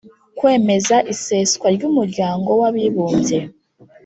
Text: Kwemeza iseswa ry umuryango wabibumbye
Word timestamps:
Kwemeza 0.37 0.95
iseswa 1.13 1.67
ry 1.75 1.83
umuryango 1.89 2.49
wabibumbye 2.61 3.39